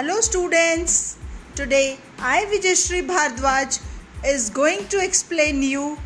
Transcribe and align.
Hello 0.00 0.18
students. 0.22 1.18
Today 1.54 1.98
I 2.18 2.36
Vijayshri 2.50 3.00
Bhardwaj 3.08 3.74
is 4.24 4.44
going 4.58 4.86
to 4.92 5.00
explain 5.06 5.62
you 5.62 5.98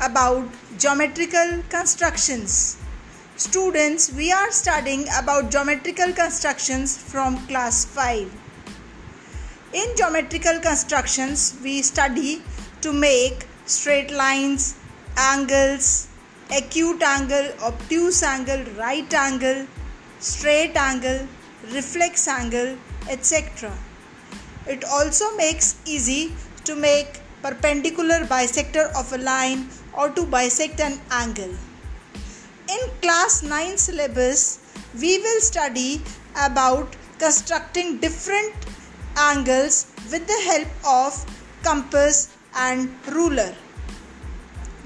about 0.00 0.46
geometrical 0.78 1.50
constructions. 1.68 2.78
Students, 3.36 4.10
we 4.20 4.32
are 4.32 4.50
studying 4.50 5.04
about 5.18 5.50
geometrical 5.50 6.14
constructions 6.14 6.96
from 6.96 7.36
class 7.48 7.84
5. 7.84 8.32
In 9.74 9.94
geometrical 9.94 10.58
constructions, 10.60 11.54
we 11.62 11.82
study 11.82 12.40
to 12.80 12.94
make 12.94 13.46
straight 13.66 14.10
lines, 14.10 14.74
angles, 15.18 16.08
acute 16.62 17.02
angle, 17.02 17.52
obtuse 17.62 18.22
angle, 18.22 18.64
right 18.78 19.12
angle, 19.12 19.66
straight 20.18 20.82
angle, 20.88 21.28
reflex 21.74 22.26
angle, 22.26 22.78
etc. 23.08 23.72
It 24.66 24.84
also 24.84 25.36
makes 25.36 25.76
easy 25.86 26.32
to 26.64 26.74
make 26.74 27.20
perpendicular 27.42 28.20
bisector 28.20 28.90
of 28.98 29.12
a 29.12 29.18
line 29.18 29.68
or 29.92 30.08
to 30.10 30.24
bisect 30.24 30.80
an 30.80 31.00
angle. 31.10 31.54
In 32.68 32.80
class 33.02 33.42
9 33.42 33.76
syllabus, 33.76 34.58
we 35.00 35.18
will 35.18 35.40
study 35.40 36.00
about 36.36 36.96
constructing 37.18 37.98
different 37.98 38.54
angles 39.16 39.86
with 40.10 40.26
the 40.26 40.40
help 40.50 40.68
of 40.86 41.12
compass 41.62 42.34
and 42.56 42.88
ruler. 43.08 43.54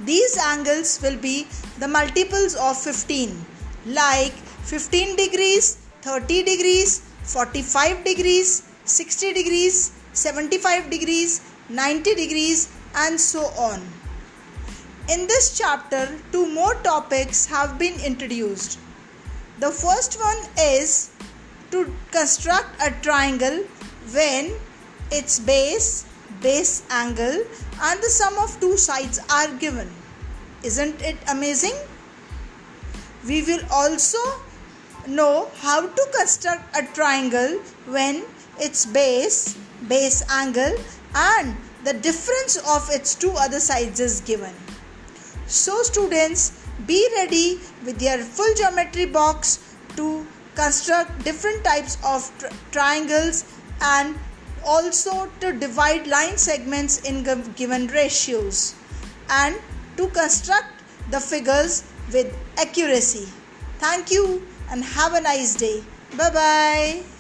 These 0.04 0.36
angles 0.38 1.00
will 1.02 1.16
be 1.16 1.46
the 1.78 1.88
multiples 1.88 2.54
of 2.54 2.76
15 2.80 3.44
like 3.86 4.32
15 4.32 5.16
degrees, 5.16 5.78
30 6.02 6.42
degrees, 6.42 7.07
45 7.28 8.04
degrees, 8.04 8.62
60 8.84 9.34
degrees, 9.34 9.92
75 10.12 10.90
degrees, 10.90 11.42
90 11.68 12.14
degrees 12.14 12.68
and 12.94 13.20
so 13.20 13.40
on. 13.68 13.82
In 15.10 15.26
this 15.26 15.56
chapter, 15.58 16.18
two 16.32 16.46
more 16.52 16.74
topics 16.76 17.44
have 17.46 17.78
been 17.78 18.00
introduced. 18.00 18.78
The 19.58 19.70
first 19.70 20.18
one 20.20 20.38
is 20.58 21.10
to 21.70 21.94
construct 22.10 22.82
a 22.82 22.90
triangle 23.02 23.64
when 24.12 24.52
its 25.10 25.38
base, 25.38 26.06
base 26.40 26.82
angle 26.90 27.44
and 27.82 28.02
the 28.02 28.08
sum 28.08 28.38
of 28.38 28.58
two 28.60 28.76
sides 28.76 29.20
are 29.30 29.48
given. 29.56 29.90
Isn't 30.62 31.02
it 31.02 31.18
amazing? 31.28 31.76
We 33.26 33.42
will 33.42 33.64
also 33.70 34.18
know 35.06 35.50
how 35.58 35.86
to 35.86 36.08
construct 36.16 36.76
a 36.76 36.86
triangle 36.94 37.60
when 37.86 38.24
its 38.58 38.86
base, 38.86 39.56
base 39.88 40.22
angle 40.30 40.76
and 41.14 41.56
the 41.84 41.92
difference 41.92 42.56
of 42.56 42.88
its 42.90 43.14
two 43.14 43.30
other 43.32 43.60
sides 43.60 44.00
is 44.00 44.20
given. 44.22 44.54
So 45.46 45.82
students, 45.82 46.66
be 46.86 47.08
ready 47.16 47.60
with 47.84 48.02
your 48.02 48.18
full 48.18 48.54
geometry 48.54 49.06
box 49.06 49.76
to 49.96 50.26
construct 50.54 51.24
different 51.24 51.64
types 51.64 51.96
of 52.04 52.30
tri- 52.38 52.50
triangles 52.72 53.44
and 53.80 54.16
also 54.66 55.30
to 55.40 55.52
divide 55.52 56.06
line 56.06 56.36
segments 56.36 57.00
in 57.02 57.22
given 57.54 57.86
ratios 57.88 58.74
and 59.30 59.56
to 59.96 60.08
construct 60.08 60.82
the 61.10 61.20
figures 61.20 61.84
with 62.12 62.36
accuracy. 62.58 63.28
Thank 63.78 64.10
you 64.10 64.46
and 64.70 64.84
have 64.84 65.14
a 65.14 65.20
nice 65.20 65.56
day. 65.56 65.82
Bye 66.16 66.30
bye. 66.30 67.17